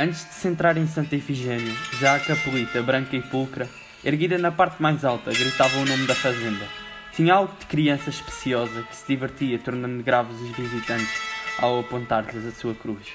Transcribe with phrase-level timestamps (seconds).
[0.00, 3.68] Antes de se entrar em Santa Efigênia, já a capelita, branca e pulcra,
[4.02, 6.64] erguida na parte mais alta, gritava o nome da fazenda.
[7.12, 11.20] Tinha algo de criança especiosa que se divertia tornando graves os visitantes
[11.58, 13.12] ao apontar-lhes a sua cruz.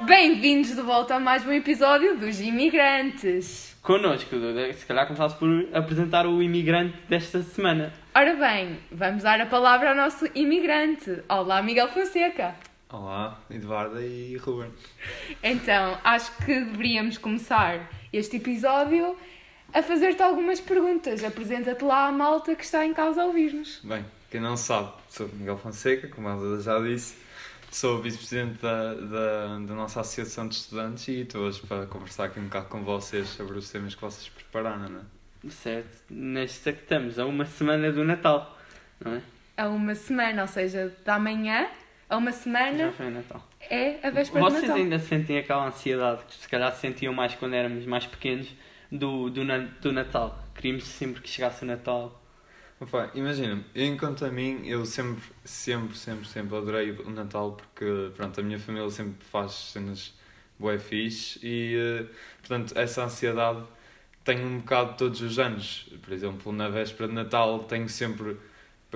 [0.00, 3.78] Bem-vindos de volta a mais um episódio dos Imigrantes.
[3.80, 4.34] Connosco,
[4.74, 7.92] se calhar começasse por apresentar o imigrante desta semana.
[8.12, 11.22] Ora bem, vamos dar a palavra ao nosso imigrante.
[11.28, 12.56] Olá, Miguel Fonseca.
[12.90, 14.72] Olá, Eduarda e Ruben.
[15.42, 19.14] Então, acho que deveríamos começar este episódio
[19.74, 21.22] a fazer-te algumas perguntas.
[21.22, 23.80] Apresenta-te lá à malta que está em casa a ouvir-nos.
[23.84, 27.18] Bem, quem não sabe, sou Miguel Fonseca, como a Duda já disse,
[27.70, 32.40] sou vice-presidente da, da, da nossa Associação de Estudantes e estou hoje para conversar aqui
[32.40, 35.50] um bocado com vocês sobre os temas que vocês prepararam, não é?
[35.50, 38.58] Certo, nesta que estamos, a uma semana do Natal,
[38.98, 39.22] não é?
[39.58, 41.68] A uma semana, ou seja, da manhã
[42.08, 43.48] a uma Já semana foi o Natal.
[43.60, 44.76] é a véspera de Vocês Natal.
[44.76, 48.48] ainda sentem aquela ansiedade que se calhar sentiam mais quando éramos mais pequenos
[48.90, 49.42] do, do,
[49.80, 50.38] do Natal?
[50.54, 52.20] Queríamos sempre que chegasse o Natal.
[52.80, 58.38] Opa, imagina, enquanto a mim, eu sempre, sempre, sempre, sempre adorei o Natal porque, pronto,
[58.38, 60.14] a minha família sempre faz cenas
[60.58, 62.06] bué fixe e, eh,
[62.38, 63.64] portanto, essa ansiedade
[64.24, 65.88] tenho um bocado todos os anos.
[66.02, 68.36] Por exemplo, na véspera de Natal tenho sempre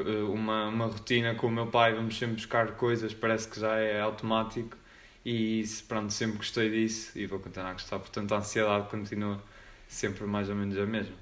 [0.00, 4.00] uma, uma rotina com o meu pai, vamos sempre buscar coisas, parece que já é
[4.00, 4.76] automático
[5.24, 7.98] e, pronto, sempre gostei disso e vou continuar a gostar.
[7.98, 9.42] Portanto, a ansiedade continua
[9.88, 11.14] sempre mais ou menos a mesma.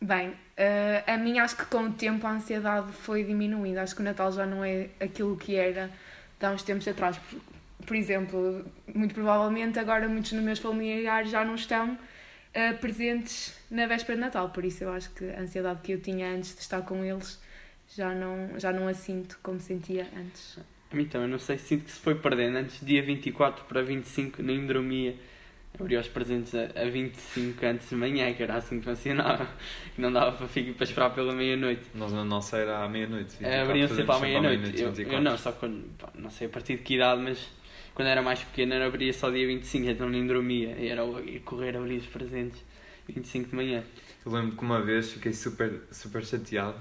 [0.00, 3.78] Bem, eh, a mim acho que com o tempo a ansiedade foi diminuindo.
[3.78, 5.90] Acho que o Natal já não é aquilo que era
[6.38, 7.18] de há uns tempos atrás.
[7.84, 11.98] Por exemplo, muito provavelmente agora muitos dos meus familiares já não estão
[12.54, 14.50] eh, presentes na véspera de Natal.
[14.50, 17.40] Por isso eu acho que a ansiedade que eu tinha antes de estar com eles
[17.94, 20.58] já não, já não a sinto como sentia antes.
[20.90, 22.56] A mim também, não sei, sinto que se foi perdendo.
[22.56, 25.14] Antes, dia 24 para 25, nem dormia.
[25.78, 29.46] Abria os presentes a, a 25 antes de manhã, que era assim que funcionava.
[29.94, 31.82] Que não dava para, ficar, para esperar pela meia-noite.
[31.94, 33.36] Nós na nossa era à meia-noite.
[33.40, 34.80] É, 24, abriam sempre à meia-noite.
[34.80, 35.12] Eu, 24.
[35.12, 37.38] eu não, só quando, pá, não sei a partir de que idade, mas
[37.98, 40.76] quando era mais pequeno era abria só dia 25, então nem dormia.
[40.78, 42.64] E era ir correr a abrir os presentes
[43.08, 43.82] 25 de manhã.
[44.24, 46.80] Eu lembro que uma vez fiquei super, super chateado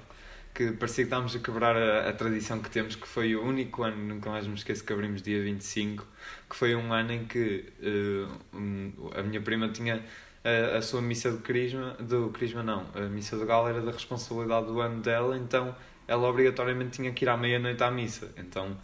[0.54, 3.82] que parecia que estávamos a quebrar a, a tradição que temos, que foi o único
[3.82, 6.06] ano, nunca mais me esqueço que abrimos dia 25,
[6.48, 10.04] que foi um ano em que eh, um, a minha prima tinha
[10.44, 13.92] a, a sua missa do crisma, do crisma não, a missa do galo era da
[13.92, 15.76] responsabilidade do ano dela, então
[16.08, 18.78] ela obrigatoriamente tinha que ir à meia-noite à missa, então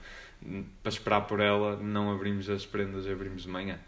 [0.81, 3.79] para esperar por ela não abrimos as prendas, abrimos de manhã.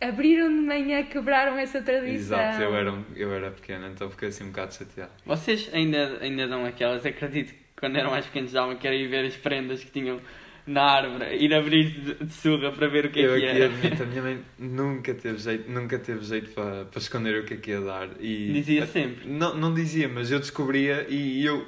[0.00, 2.38] Abriram de manhã, quebraram essa tradição.
[2.38, 5.12] Exato, eu era, eu era pequena, então fiquei assim um bocado chateado.
[5.24, 9.08] Vocês ainda, ainda dão aquelas, acredito que quando eram mais pequenos davam que era ir
[9.08, 10.20] ver as prendas que tinham
[10.66, 13.62] na árvore, ir abrir de, de surra para ver o que é eu que aqui
[13.62, 13.66] era.
[13.66, 17.54] admito, a minha mãe nunca teve jeito, nunca teve jeito para, para esconder o que
[17.54, 18.08] é que ia dar.
[18.18, 19.28] E, Dizia sempre.
[19.28, 21.66] Não, não dizia, mas eu descobria e eu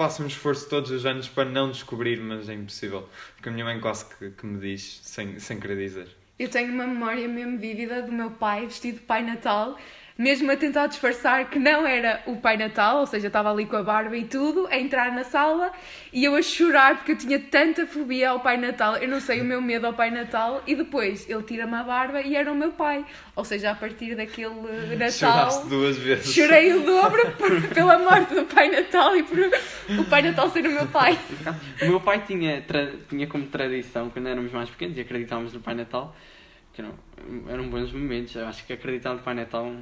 [0.00, 3.06] faço um esforço todos os anos para não descobrir, mas é impossível.
[3.34, 6.08] Porque a minha mãe quase que, que me diz, sem, sem querer dizer.
[6.38, 9.76] Eu tenho uma memória mesmo vívida do meu pai vestido de Pai Natal,
[10.20, 13.76] mesmo a tentar disfarçar que não era o Pai Natal, ou seja, estava ali com
[13.76, 15.72] a barba e tudo, a entrar na sala
[16.12, 18.96] e eu a chorar porque eu tinha tanta fobia ao Pai Natal.
[18.98, 22.20] Eu não sei o meu medo ao Pai Natal e depois ele tira-me a barba
[22.20, 23.02] e era o meu pai.
[23.34, 24.50] Ou seja, a partir daquele
[24.98, 25.10] Natal.
[25.10, 26.34] Choraste duas vezes.
[26.34, 29.38] Chorei o dobro por- pela morte do Pai Natal e por
[29.98, 31.18] o Pai Natal ser o meu pai.
[31.80, 35.60] O meu pai tinha, tra- tinha como tradição, quando éramos mais pequenos e acreditávamos no
[35.60, 36.14] Pai Natal,
[36.74, 36.92] que eram,
[37.48, 38.36] eram bons momentos.
[38.36, 39.72] Eu acho que acreditar no Pai Natal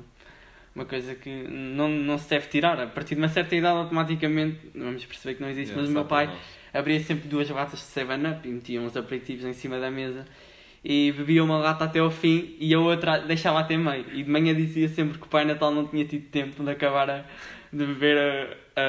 [0.78, 2.80] uma coisa que não, não se deve tirar.
[2.80, 5.92] A partir de uma certa idade, automaticamente, vamos perceber que não existe, Yeah, mas o
[5.92, 6.30] meu pai
[6.72, 10.24] abria sempre duas latas de 7-Up e metia uns aperitivos em cima da mesa
[10.84, 14.06] e bebia uma lata até ao fim e a outra deixava até meio.
[14.12, 17.10] E de manhã dizia sempre que o Pai Natal não tinha tido tempo de acabar
[17.10, 17.24] a,
[17.72, 18.16] de beber
[18.76, 18.80] a,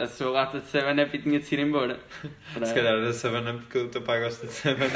[0.00, 1.98] a, a sua lata de 7-Up e tinha de se ir embora.
[2.54, 4.90] Para- Se calhar era Savana porque o teu pai gosta de Savana.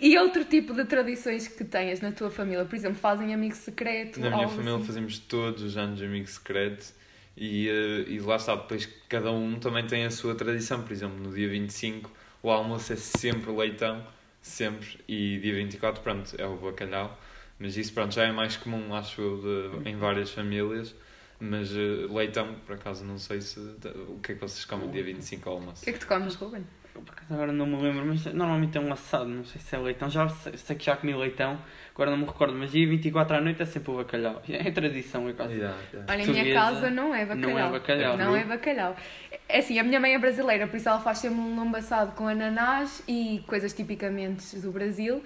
[0.00, 2.64] E outro tipo de tradições que tenhas na tua família?
[2.64, 4.20] Por exemplo, fazem amigo secreto?
[4.20, 4.84] Na minha família assim?
[4.84, 6.92] fazemos todos os anos amigo secreto
[7.36, 10.82] e, eh, e lá está, depois cada um também tem a sua tradição.
[10.82, 12.10] Por exemplo, no dia 25
[12.42, 14.02] o almoço é sempre leitão,
[14.40, 17.18] sempre, e dia 24, pronto, é o bacalhau.
[17.60, 19.36] Mas isso, pronto, já é mais comum, acho eu,
[19.82, 20.94] de- em várias famílias.
[21.38, 25.02] Mas eh, leitão, por acaso, não sei se o que é que vocês comem dia
[25.04, 25.82] 25 ao O almoço.
[25.84, 26.64] que é que tu comes, Ruben?
[26.94, 29.74] Eu, por acaso, agora não me lembro, mas normalmente é um assado, não sei se
[29.74, 30.10] é leitão.
[30.10, 31.58] Já sei, sei que já comi leitão,
[31.94, 34.42] agora não me recordo, mas dia 24 à noite é sempre o bacalhau.
[34.48, 35.54] É tradição, é quase.
[35.54, 36.12] Yeah, yeah.
[36.12, 37.50] Olha, em minha casa não é bacalhau.
[37.50, 38.16] Não é bacalhau.
[38.18, 38.96] Não é bacalhau.
[39.48, 42.12] É assim, a minha mãe é brasileira, por isso ela faz sempre um lombo assado
[42.12, 45.22] com ananás e coisas tipicamente do Brasil.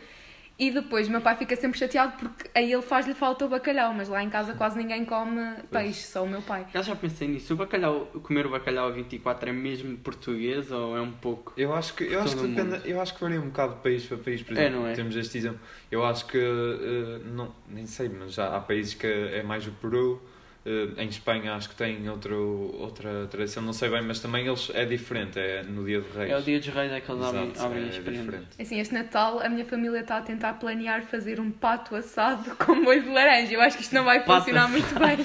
[0.56, 4.08] E depois meu pai fica sempre chateado porque a ele faz-lhe falta o bacalhau, mas
[4.08, 5.40] lá em casa quase ninguém come
[5.70, 6.64] peixe, só o meu pai.
[6.72, 7.54] Eu já pensei nisso.
[7.54, 11.52] O bacalhau, comer o bacalhau a 24 é mesmo português ou é um pouco?
[11.56, 14.06] Eu acho que, eu acho que depende, eu acho que varia um bocado de país
[14.06, 14.80] para país, por É, exemplo.
[14.82, 14.92] não é?
[14.94, 15.60] Temos este exemplo.
[15.90, 19.72] Eu acho que, eh, não, nem sei, mas já há países que é mais o
[19.72, 20.22] Peru.
[20.66, 24.70] Eh, em Espanha acho que tem outro, outra tradição, não sei bem, mas também eles
[24.74, 26.30] é diferente, é no dia de Reis.
[26.30, 28.24] É o dia dos reis é que eles abrem, Exato, abrem é as prendas.
[28.24, 28.46] diferente.
[28.58, 32.74] Assim, este Natal a minha família está a tentar planear fazer um pato assado com
[32.74, 33.52] molho de laranja.
[33.52, 35.16] Eu acho que isto não vai Pato funcionar muito bem.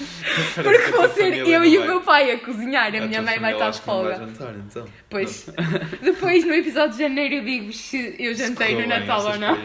[0.55, 3.39] Porque a tua ser eu e o meu pai a cozinhar, a tua minha mãe
[3.39, 4.15] vai estar de folga.
[4.17, 4.85] jantar, então.
[5.09, 5.49] Pois,
[6.01, 9.57] depois no episódio de janeiro eu digo se eu jantei correu no Natal ou não.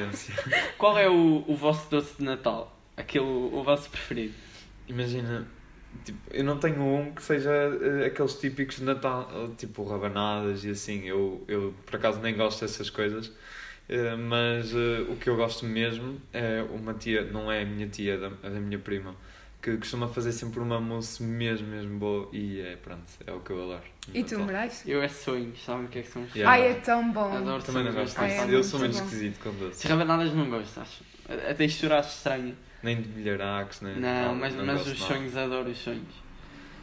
[0.79, 2.71] Qual é o, o vosso doce de Natal?
[2.97, 4.35] Aquele, o vosso preferido?
[4.87, 5.47] Imagina,
[6.05, 10.71] tipo, eu não tenho um que seja eh, aqueles típicos de Natal, tipo rabanadas e
[10.71, 11.05] assim.
[11.07, 13.33] Eu, eu por acaso nem gosto dessas coisas,
[13.89, 17.89] eh, mas eh, o que eu gosto mesmo é uma tia, não é a minha
[17.89, 19.15] tia, é da, é da minha prima,
[19.63, 23.51] que costuma fazer sempre uma mousse mesmo, mesmo boa e é pronto, é o que
[23.51, 23.85] eu adoro.
[24.13, 24.39] E tu.
[24.39, 24.83] Moraes?
[24.87, 26.53] Eu é sonhos, sabem o que é que são os Yeah.
[26.53, 27.33] Ai, é tão bom.
[27.33, 28.43] Adoro Também não gosto disso.
[28.43, 29.83] é eu sou muito esquisito com doces.
[29.83, 31.03] Rabanadas não gosto, acho.
[31.29, 32.55] A textura acho estranha.
[32.85, 35.15] Nem de milharacos, nem Não, mas, mas gosto os nada.
[35.15, 36.23] sonhos, adoro os sonhos.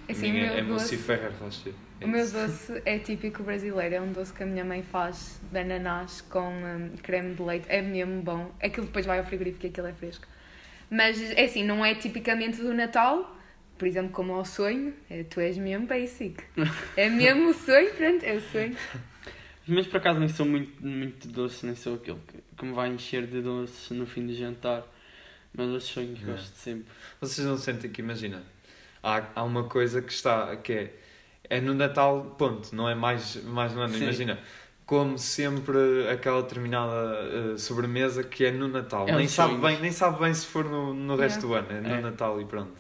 [0.09, 1.74] A Assim, o minha meu é doce- Ferrer Rocher.
[2.03, 5.59] O meu doce é típico brasileiro, é um doce que a minha mãe faz de
[5.59, 8.51] ananás com hum, creme de leite, é mesmo bom.
[8.59, 10.25] Aquilo depois vai ao frigorífico e aquilo é fresco.
[10.89, 13.38] Mas é assim, não é tipicamente do Natal,
[13.77, 16.44] por exemplo, como ao sonho, é, tu és mesmo basic.
[16.98, 18.75] É mesmo o sonho, pronto, é o sonho.
[19.68, 22.89] Mas por acaso nem sou muito, muito doce, nem sou aquele que, que me vai
[22.89, 24.83] encher de doces no fim do jantar.
[25.53, 26.25] Mas os sonhos É.
[26.25, 26.86] gosto sempre.
[27.19, 28.42] Vocês não sentem que, imagina,
[29.03, 30.95] há, há uma coisa que está, que é,
[31.50, 33.94] é no Natal, ponto, não é mais, mais no ano.
[33.94, 34.03] Sim.
[34.03, 34.39] Imagina,
[34.86, 39.07] como sempre aquela determinada eh, sobremesa que é no Natal.
[39.07, 39.65] É nem, sabe sonhos.
[39.65, 42.01] bem, nem sabe bem se for no, no resto do ano, é no É.
[42.01, 42.74] Natal e pronto.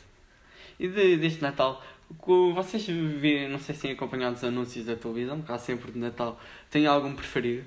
[0.79, 1.81] E de, deste Natal,
[2.55, 5.99] vocês vê, não sei se têm acompanhado os anúncios da televisão, que há sempre de
[5.99, 6.39] Natal,
[6.69, 7.63] têm algum preferido?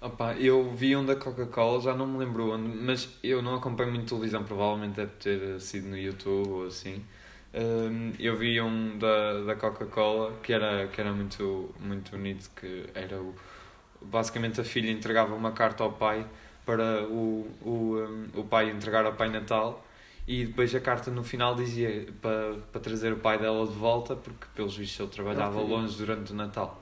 [0.00, 3.90] Opa, eu vi um da Coca-Cola, já não me lembro onde, mas eu não acompanho
[3.90, 7.04] muito televisão, provavelmente deve ter sido no YouTube ou assim.
[7.52, 12.86] Hum, eu vi um da, da Coca-Cola que era, que era muito, muito bonito, que
[12.94, 13.34] era o,
[14.00, 16.24] basicamente a filha entregava uma carta ao pai
[16.64, 19.84] para o, o, hum, o pai entregar ao Pai Natal
[20.28, 24.14] e depois a carta no final dizia para, para trazer o pai dela de volta
[24.14, 26.80] porque pelos vistos ele trabalhava longe durante o Natal.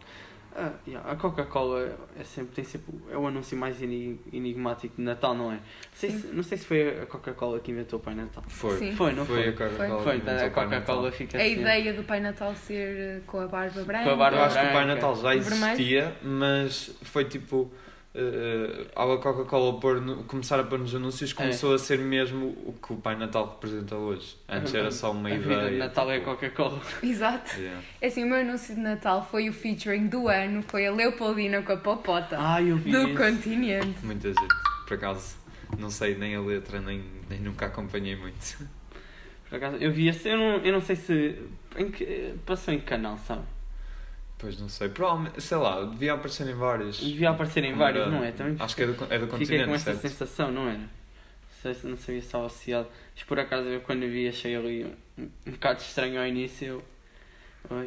[0.55, 5.03] Ah, yeah, a Coca-Cola é sempre, tem sempre, é o anúncio mais eni- enigmático de
[5.03, 5.57] Natal, não é?
[5.57, 5.61] Não
[5.93, 8.43] sei, se, não sei se foi a Coca-Cola que inventou o Pai Natal.
[8.49, 8.93] Foi, Sim.
[8.93, 9.49] Foi, não foi?
[9.49, 10.03] a Coca-Cola.
[10.03, 10.51] Foi, então a.
[10.51, 11.61] Coca-Cola fica A sempre.
[11.61, 14.05] ideia do Pai Natal ser eh, com a barba branca.
[14.05, 14.95] Com a barba Eu acho que o Pai branca.
[14.95, 15.67] Natal já Vermelho.
[15.73, 17.71] existia, mas foi tipo.
[18.19, 22.47] Uh, ao a Coca-Cola pôr no- começar a pôr nos anúncios, começou a ser mesmo
[22.65, 24.39] o que o Pai Natal representa hoje.
[24.49, 25.71] Antes era só uma a vida ideia.
[25.73, 26.81] de Natal é tipo, Coca-Cola.
[27.03, 27.55] Exato.
[27.61, 27.83] yeah.
[28.01, 31.61] É assim, o meu anúncio de Natal foi o featuring do ano, foi a Leopoldina
[31.61, 32.37] com a Popota.
[32.41, 33.17] Ah, eu vi do esse.
[33.17, 33.99] continente.
[34.03, 34.55] Muita gente.
[34.89, 35.37] Por acaso,
[35.79, 38.57] não sei nem a letra, nem, nem nunca acompanhei muito.
[39.51, 41.37] Por acaso, eu vi esse, eu não, eu não sei se.
[41.77, 43.43] Em que, passou em que canal, sabe?
[44.39, 44.89] Pois não sei.
[44.91, 46.99] Provavelmente, sei lá, devia aparecer em várias.
[46.99, 48.33] Devia aparecer em era- não é?
[48.33, 50.01] Também Acho que é do, é do fiquei continente, com essa certo?
[50.03, 50.79] sensação, não era?
[50.79, 50.89] Não
[51.63, 52.89] sei se não sabia se estava associado.
[53.15, 54.85] Mas por acaso eu quando vi achei ali
[55.19, 56.83] um, um bocado estranho ao início.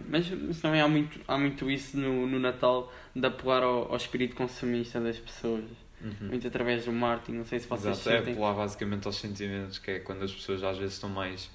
[0.10, 3.96] Mas, mas também há muito, há muito isso no, no Natal de apelar ao, ao
[3.96, 5.63] espírito consumista das pessoas.
[6.01, 6.27] Uhum.
[6.29, 8.34] Muito através do marketing, não sei se vocês Exato, é sentem.
[8.34, 11.50] apelar basicamente aos sentimentos, que é quando as pessoas às vezes estão mais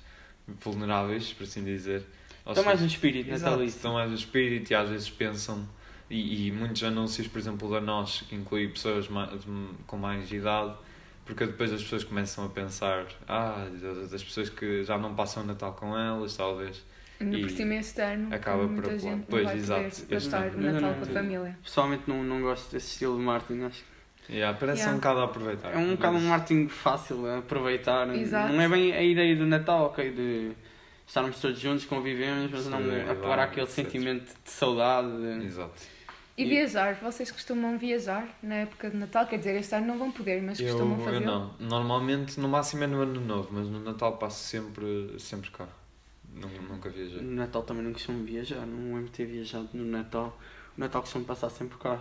[0.47, 2.03] vulneráveis, por assim dizer.
[2.47, 3.77] Estão mais no espírito natalício.
[3.77, 5.67] estão mais no espírito e às vezes pensam,
[6.11, 9.09] e, e muitos anúncios, por exemplo, da nós, que inclui pessoas
[9.87, 10.75] com mais idade,
[11.25, 13.67] porque depois as pessoas começam a pensar, ah,
[14.11, 16.85] das- pessoas que já não passam o Natal com elas, talvez.
[17.21, 19.19] Ainda E por cima este ano, acaba por muita apelar.
[19.31, 20.59] Pois, vai exato, ano.
[20.59, 21.15] o Natal Não, com a não.
[21.15, 21.59] família.
[21.63, 23.95] Pessoalmente não, não gosto desse estilo de marketing, acho que
[24.33, 24.95] Yeah, parece Yeah.
[24.97, 25.75] um bocado a aproveitar.
[25.75, 28.09] É um bocado um mas- marketing fácil a aproveitar.
[28.17, 28.53] Exato.
[28.55, 30.11] Não é bem a ideia do Natal, ok?
[30.11, 30.53] De
[31.07, 32.79] estarmos todos juntos, convivemos, mas não
[33.11, 33.75] apelar aquele etc.
[33.75, 35.09] sentimento de saudade.
[35.09, 35.95] de- Exato.
[36.37, 39.25] E E- viajar, vocês costumam viajar na época de Natal?
[39.27, 41.21] Quer dizer, este ano não vão poder, mas Eu, costumam eu fazer.
[41.21, 41.55] não.
[41.61, 45.69] Normalmente, no máximo é no ano novo, mas no Natal passo sempre, sempre cá.
[46.35, 47.21] Nun- Nunca viajei.
[47.23, 50.37] No Natal também não costumo viajar, não lembro de ter viajado no Natal.
[50.77, 52.01] O Natal costumo passar sempre cá.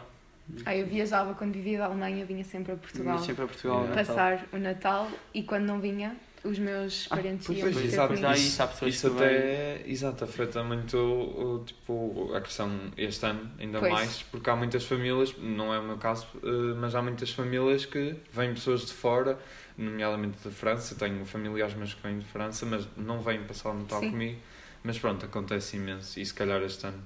[0.65, 3.81] Ah, eu viajava quando vivia da Alemanha, vinha sempre a Portugal Mas sempre a Portugal.
[3.87, 3.95] Natal.
[4.05, 8.13] passar o Natal e quando não vinha, os meus Ah, parentes pois, iam pois, exato,
[8.15, 8.33] comigo.
[8.33, 9.27] isso há pessoas Isso que vêm.
[9.27, 13.91] até, exato, afeta muito o, tipo, a questão este ano, ainda Pois.
[13.91, 16.47] mais, porque há muitas famílias, não é o meu caso, eh,
[16.77, 19.39] mas há muitas famílias que vêm pessoas de fora,
[19.77, 23.73] nomeadamente da França, tenho familiares meus que vêm de França, mas não vêm passar o
[23.79, 24.11] Natal Sim.
[24.11, 24.39] comigo,
[24.83, 27.01] mas pronto, acontece imenso e se calhar este ano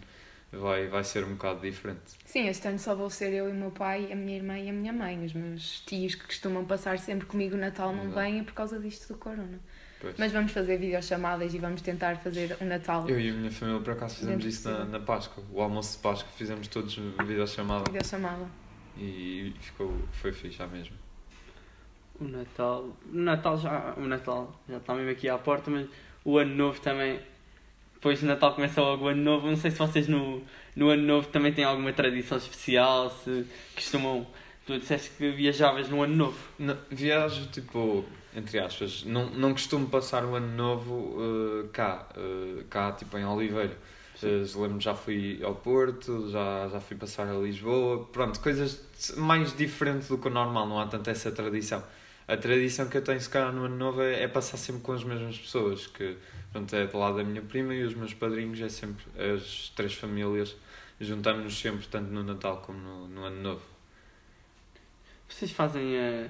[0.51, 2.01] vai, vai ser um bocado diferente.
[2.25, 4.69] Sim, este ano só vou ser eu e o meu pai, a minha irmã e
[4.69, 5.23] a minha mãe.
[5.25, 9.13] Os meus tios que costumam passar sempre comigo o Natal não vêm por causa disto
[9.13, 9.59] do corona.
[9.99, 10.15] Pois.
[10.17, 13.81] Mas vamos fazer videochamadas e vamos tentar fazer um Natal Eu e a minha família
[13.81, 17.85] por acaso fizemos Dentro isso na, na Páscoa, o almoço de Páscoa fizemos todos videochamada
[17.85, 18.45] videochamada.
[18.95, 20.95] e ficou, foi fixe já mesmo.
[22.19, 22.95] O Natal.
[23.11, 23.93] O Natal já.
[23.97, 25.87] O Natal já está mesmo aqui à porta, mas
[26.25, 27.19] o ano novo também.
[27.97, 29.47] Depois do Natal começa logo o ano novo.
[29.47, 30.43] Não sei se vocês no,
[30.75, 34.27] no ano novo também têm alguma tradição especial, se costumam.
[34.67, 36.37] Tu disseste que viajavas no ano novo.
[36.59, 42.63] Não, viajo, tipo, entre aspas, não, não costumo passar o ano novo eh, cá, eh,
[42.69, 43.75] cá, tipo, em Oliveira.
[44.21, 48.83] Uh, lembro já fui ao Porto, já, já fui passar a Lisboa, pronto, coisas
[49.15, 51.83] mais diferentes do que o normal, não há tanto essa tradição.
[52.27, 54.91] A tradição que eu tenho, se calhar, no ano novo é, é passar sempre com
[54.91, 56.17] as mesmas pessoas, que
[56.51, 59.93] pronto, é do lado da minha prima e os meus padrinhos, é sempre as três
[59.93, 60.55] famílias,
[60.99, 63.61] juntamos-nos sempre, tanto no Natal como no, no Ano Novo.
[65.29, 66.27] Vocês fazem a.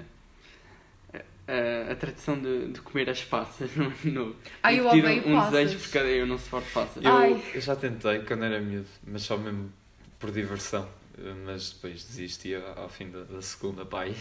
[1.50, 4.36] A, a tradição de, de comer as passas no ano novo.
[4.62, 5.50] Ai, E eu odeio um passas.
[5.52, 7.02] desejo por cada eu não suporto passas.
[7.02, 7.10] Eu,
[7.54, 9.72] eu já tentei quando era miúdo, mas só mesmo
[10.18, 10.86] por diversão.
[11.18, 14.14] Uh, Mas depois desisti ao ao fim da, da segunda pai.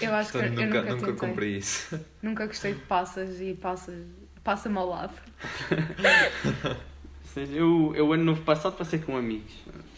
[0.00, 1.28] Eu acho que Portanto, eu nunca, nunca, nunca tentei.
[1.28, 2.00] cumpri isso.
[2.20, 4.04] Nunca gostei de passas e passas.
[4.42, 5.14] Passa-me ao lado.
[6.64, 9.52] Ou seja, eu, eu ano novo passado passei com amigos.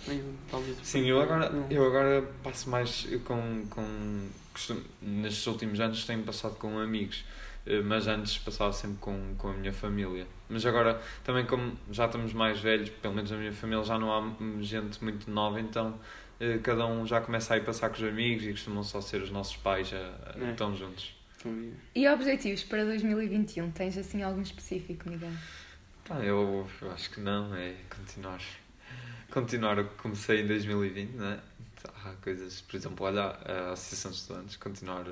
[0.06, 1.66] Eu, talvez Sim, eu agora, Não.
[1.70, 3.66] eu agora passo mais com.
[3.70, 7.24] com costumo, nestes últimos anos tenho passado com amigos,
[7.66, 10.26] eh, mas antes passava sempre com, com a minha família.
[10.48, 14.12] Mas agora, também como já estamos mais velhos, pelo menos na minha família já não
[14.12, 15.98] há gente muito nova, então eh,
[16.62, 19.30] cada um já começa a ir passar com os amigos e costumam só ser os
[19.30, 19.96] nossos pais a,
[20.38, 20.50] a, É.
[20.50, 21.14] estão juntos.
[21.94, 23.70] E objetivos para 2021?
[23.72, 25.30] Tens assim algum específico, Miguel?
[26.08, 28.40] Pá, eu, eu acho que não, é continuar.
[29.30, 31.38] Continuar o que comecei em 2020, não é?
[32.04, 35.04] Há coisas, por exemplo, olha, a Associação de Estudantes, continuar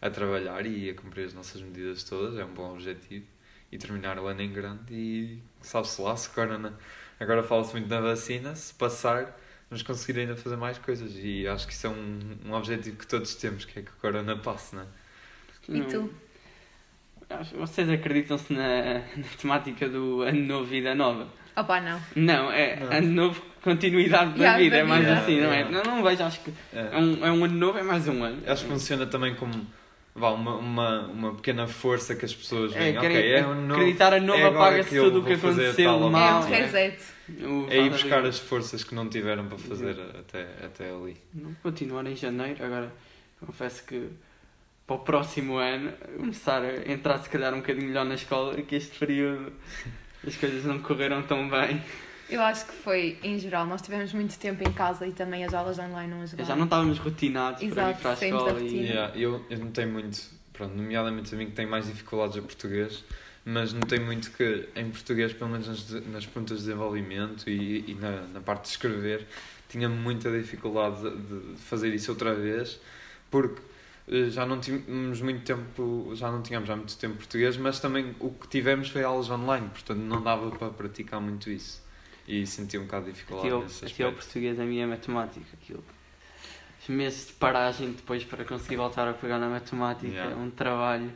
[0.00, 3.26] a, a trabalhar e a cumprir as nossas medidas todas, é um bom objetivo.
[3.70, 6.76] E terminar o ano em grande e sabe-se lá, se corona.
[7.20, 9.38] Agora fala-se muito na vacina, se passar,
[9.70, 11.12] vamos conseguir ainda fazer mais coisas.
[11.16, 13.94] E acho que isso é um, um objetivo que todos temos, que é que o
[14.00, 14.86] corona passe, não é?
[15.68, 16.10] E tu?
[17.30, 21.28] Acho- Vocês acreditam-se na, na temática do ano novo, vida nova?
[21.56, 22.00] Opá, não.
[22.16, 22.92] Não, é Não.
[22.92, 25.18] ano novo, continuidade da Yeah, vida, da é mais vida.
[25.18, 25.56] assim, não é?
[25.62, 25.70] Yeah.
[25.70, 26.88] Não, não vejo, acho que É.
[26.92, 28.40] é um, é um ano novo, é mais um ano.
[28.46, 29.66] Acho que funciona também como
[30.18, 33.32] vá, uma, uma, uma pequena força que as pessoas É, veem.
[33.32, 35.62] é um novo, acreditar a nova é apaga-se que eu tudo o que vou fazer
[35.66, 36.42] aconteceu tal ou mal.
[36.42, 36.56] é um é?
[36.58, 36.98] reset.
[37.70, 41.16] É ir buscar as forças que não tiveram para fazer até, até ali.
[41.34, 42.92] Não, continuar em janeiro, agora
[43.44, 44.08] confesso que
[44.86, 48.74] para o próximo ano começar a entrar se calhar um bocadinho melhor na escola, que
[48.74, 49.52] este período
[50.26, 51.82] as coisas não correram tão bem.
[52.28, 55.54] Eu acho que foi, em geral, nós tivemos muito tempo em casa e também as
[55.54, 56.48] aulas online não ajudaram.
[56.48, 58.76] Já não estávamos rotinados para ir Exato, para a escola e.
[58.86, 60.20] Yeah, eu, eu notei muito,
[60.52, 63.02] pronto, nomeadamente a mim que tem mais dificuldades a português,
[63.44, 67.94] mas notei muito que em português, pelo menos nas, nas perguntas de desenvolvimento e, e
[67.94, 69.26] na, na parte de escrever,
[69.68, 72.78] tinha muita dificuldade de de fazer isso outra vez,
[73.30, 73.62] porque
[74.06, 78.14] eh, já não tínhamos muito tempo, já não tínhamos há muito tempo português, mas também
[78.20, 81.87] o que tivemos foi aulas online, portanto não dava para praticar muito isso.
[82.28, 84.86] E senti um bocado de dificuldade aqui é o, nesse o português, a minha é
[84.86, 85.46] matemática.
[85.60, 85.82] Aquilo.
[86.80, 90.32] Os meses de paragem depois para conseguir voltar a pegar na matemática Yeah.
[90.32, 91.10] é um trabalho.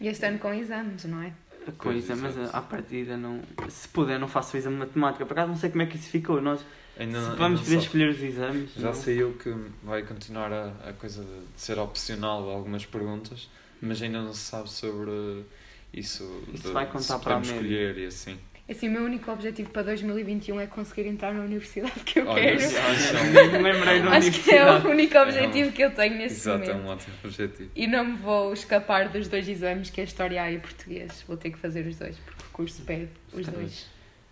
[0.00, 1.32] E este ano com exames, não é?
[1.66, 3.40] a coisa, mas à partida não.
[3.68, 5.24] Se puder, não faço o exame de matemática.
[5.24, 6.40] Por acaso não sei como é que isso ficou.
[6.40, 6.64] Nós
[6.98, 8.70] Ainda se vamos poder escolher os exames.
[8.74, 8.94] Já não?
[8.94, 13.48] saiu que vai continuar a, a coisa de, ser opcional algumas perguntas,
[13.80, 15.44] mas ainda não se sabe sobre
[15.92, 16.42] isso.
[16.52, 17.54] Isso de, vai contar se para a média.
[17.54, 18.38] escolher e assim.
[18.66, 22.56] Assim, o meu único objetivo para 2021 é conseguir entrar na universidade que eu Olha,
[22.56, 22.62] quero.
[22.62, 26.64] é me lembrei da Acho que é o único objetivo que eu tenho neste Exato,
[26.64, 26.86] é momento.
[26.86, 27.70] um ótimo objetivo.
[27.76, 31.22] E não me vou escapar dos dois exames, que é História A e Português.
[31.28, 33.86] Vou ter que fazer os dois, porque o curso pede os dois.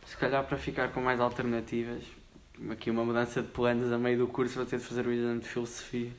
[0.06, 2.02] Se calhar para ficar com mais alternativas,
[2.70, 5.40] aqui uma mudança de planos a meio do curso, vou ter de fazer o exame
[5.40, 6.10] de filosofia.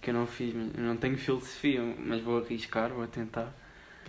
[0.00, 3.52] Que eu não fiz, mas eu não tenho filosofia, mas vou arriscar, vou tentar.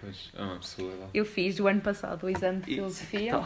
[0.01, 1.09] Pois, é uma possibilidade.
[1.13, 3.41] Eu fiz o ano passado o exame de E- Filosofia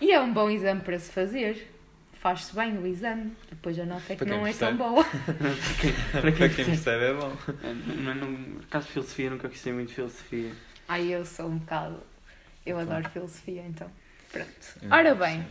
[0.00, 1.72] e é um bom exame para se fazer.
[2.20, 4.78] faz-se bem o exame, depois a nota é que não é percebe.
[4.78, 5.04] tão boa.
[6.12, 7.04] para quem, para quem percebe.
[7.04, 7.32] é bom.
[8.02, 10.52] Não, não, por causa de filosofia, nunca gostei muito de filosofia.
[10.88, 12.02] Ai, eu sou um bocado.
[12.64, 13.88] Eu adoro filosofia, então.
[14.32, 14.50] Pronto.
[14.82, 15.46] É Ora bem,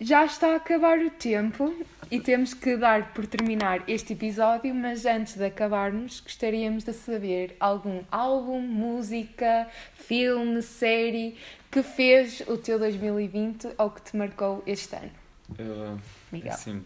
[0.00, 1.74] já está a acabar o tempo
[2.10, 7.56] e temos que dar por terminar este episódio, mas antes de acabarmos, gostaríamos de saber
[7.58, 11.36] algum álbum, música, filme, série
[11.70, 15.10] que fez o teu 2020 ou que te marcou este ano.
[16.30, 16.52] Miguel.
[16.52, 16.84] assim,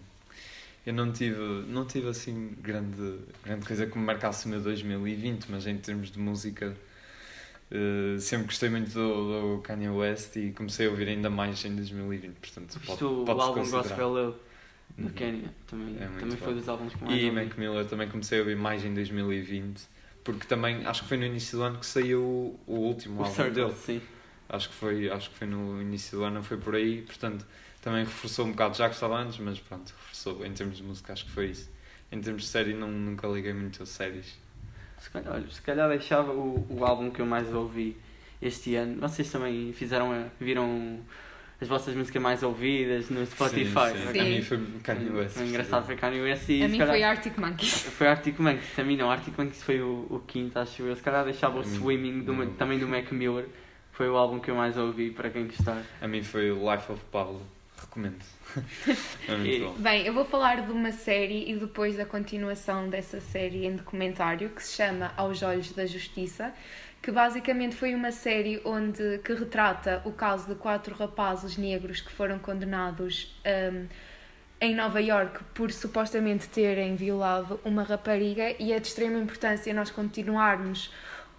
[0.87, 5.47] eu não tive, não tive assim grande, grande coisa que me marcasse o meu 2020,
[5.51, 6.77] mas em termos de música
[7.73, 11.75] eh, sempre gostei muito do, do Kanye West e comecei a ouvir ainda mais em
[11.77, 13.71] 2020, portanto pode, Isto, o álbum.
[13.71, 14.39] Gospel Love
[14.99, 15.11] do Uhum.
[15.11, 17.31] Kenya também, É também foi dos álbuns que mais E.
[17.31, 19.83] Mac Miller também comecei a ouvir mais em 2020,
[20.25, 23.25] porque também acho que foi no início do ano que saiu o, o último O
[23.25, 23.75] álbum Circle, dele.
[23.75, 24.03] sim.
[24.49, 27.47] Acho que, foi, acho que foi no início do ano, foi por aí, portanto
[27.81, 31.25] também reforçou um bocado, já gostava antes, mas pronto, reforçou em termos de música, acho
[31.27, 31.71] que foi isso.
[32.13, 34.39] Em termos de série, não, nunca liguei muito a séries.
[35.03, 37.97] Se calhar, olha, se calhar deixava o, o álbum que eu mais ouvi
[38.41, 39.01] este ano.
[39.01, 41.01] Vocês também fizeram, a- viram
[41.61, 43.91] as vossas músicas mais ouvidas no Spotify.
[43.93, 44.13] Sim, sim.
[44.13, 44.21] Sim.
[44.21, 45.37] A mim foi Kanye West.
[45.37, 47.73] Foi engraçado, foi Kanye West e A mim calhar- foi Arctic Monkeys.
[47.99, 50.95] Foi Arctic Monkeys, a mim não, Arctic Monkeys foi o, o quinto, acho eu.
[50.95, 53.47] Se calhar deixava o Swimming do, também do Mac Miller,
[53.93, 55.83] foi o álbum que eu mais ouvi para quem gostar.
[56.01, 57.43] A mim foi o Life of Pablo,
[57.93, 58.25] recomendo.
[59.29, 59.75] é muito bom.
[59.75, 64.49] Bem, eu vou falar de uma série e depois da continuação dessa série em documentário
[64.51, 66.53] que se chama Aos Olhos da Justiça,
[67.03, 72.13] que basicamente foi uma série onde que retrata o caso de quatro rapazes negros que
[72.13, 73.39] foram condenados
[73.73, 73.87] hum,
[74.61, 79.91] em Nova York por supostamente terem violado uma rapariga e é de extrema importância nós
[79.91, 80.93] continuarmos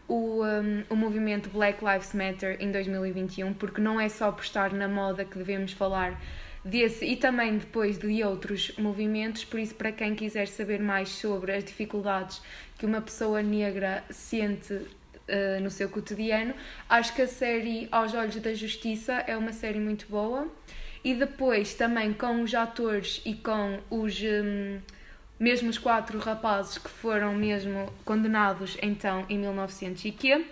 [0.07, 4.73] o, hum, o movimento Black Lives Matter em 2021 porque não é só por estar
[4.73, 6.21] na moda que devemos falar
[6.63, 11.51] desse e também depois de outros movimentos, por isso para quem quiser saber mais sobre
[11.51, 12.41] as dificuldades
[12.77, 14.81] que uma pessoa negra sente
[15.25, 16.53] eh, no seu cotidiano,
[16.89, 20.47] acho que a série Aos Olhos da Justiça é uma série muito boa.
[21.01, 24.79] E depois também com os atores e com os hum,
[25.43, 30.45] mesmo os quatro rapazes que foram mesmo condenados então em 1900 e quê?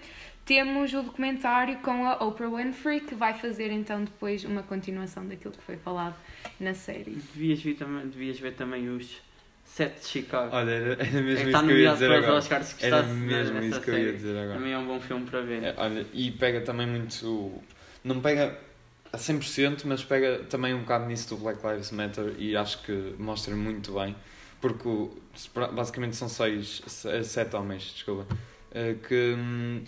[0.44, 5.54] Temos o documentário com a Oprah Winfrey que vai fazer então depois uma continuação daquilo
[5.54, 6.16] que foi falado
[6.60, 7.12] na série.
[7.34, 9.22] Devias ver também, devias ver também os
[9.64, 10.54] Sete de Chicago.
[10.54, 12.34] Olha, era, era é mesmo que isso está que eu ia dizer agora.
[12.34, 14.54] Oscars que Era está mesmo isso que eu ia dizer agora.
[14.56, 15.64] Também é um bom filme para ver.
[15.64, 17.64] É, olha, e pega também muito.
[18.04, 18.60] Não pega
[19.14, 23.16] a 100%, mas pega também um bocado nisso do Black Lives Matter e acho que
[23.18, 24.14] mostra muito bem.
[24.62, 25.10] Porque
[25.74, 28.28] basicamente são seis, se- sete homens, desculpa,
[28.72, 29.84] eh, que hum,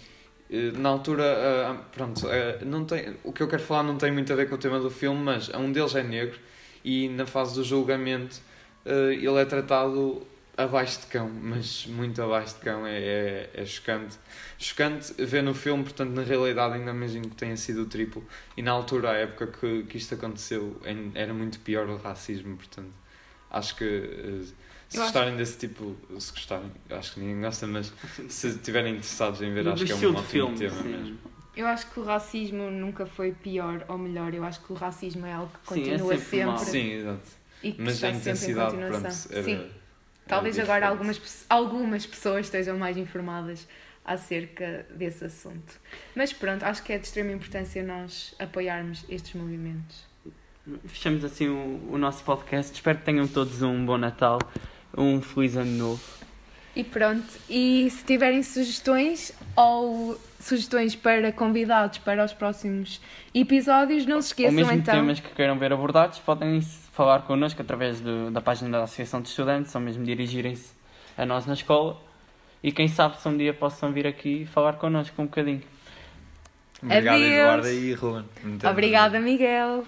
[0.49, 4.31] eh, na altura, pronto, eh, não tem, o que eu quero falar não tem muito
[4.33, 6.39] a ver com o tema do filme, mas um deles é negro
[6.83, 8.41] e na fase do julgamento
[8.85, 10.25] eh, ele é tratado
[10.57, 14.17] abaixo de cão, mas muito abaixo de cão, é, é, é chocante.
[14.57, 18.23] Chocante ver no filme, portanto, na realidade, ainda imagino que tenha sido o triplo.
[18.55, 20.79] E na altura, a época que, que isto aconteceu,
[21.15, 22.91] era muito pior o racismo, portanto,
[23.53, 24.43] acho que eh,
[24.89, 27.93] se Eu acho- gostarem desse tipo, se gostarem, acho que ninguém gosta, mas
[28.29, 30.89] se estiverem interessados em ver, acho que é um ótimo filme, tema sim.
[30.89, 31.17] mesmo.
[31.55, 35.25] Eu acho que o racismo nunca foi pior ou melhor, eu acho que o racismo
[35.25, 36.57] é algo que Sim, é continua sempre mau.
[36.57, 37.27] sempre, Sim, exato.
[37.61, 39.01] e que Mas está a sempre em intensidade, continuação.
[39.01, 39.53] pronto, era, Sim.
[39.55, 39.69] era
[40.27, 40.91] Talvez agora diferente.
[40.91, 43.67] algumas, algumas pessoas estejam mais informadas
[44.05, 45.79] acerca desse assunto.
[46.15, 50.05] Mas pronto, acho que é de extrema importância nós apoiarmos estes movimentos.
[50.85, 52.73] Fechamos assim o, o nosso podcast.
[52.73, 54.39] Espero que tenham todos um bom Natal,
[54.97, 56.01] um feliz ano novo.
[56.75, 62.99] E pronto, e se tiverem sugestões ou sugestões para convidados para os próximos
[63.33, 64.95] episódios, não se Ou esqueçam mesmo então.
[64.95, 69.27] temas que queiram ver abordados, podem falar connosco através do- da página da Associação de
[69.29, 70.71] Estudantes ou mesmo dirigirem-se
[71.15, 71.95] a nós na escola.
[72.63, 75.61] E quem sabe se um dia possam vir aqui falar connosco um bocadinho.
[76.81, 77.33] Obrigado, Adeus.
[77.33, 78.25] Eduardo e Ruben.
[78.71, 79.85] Obrigada, Miguel.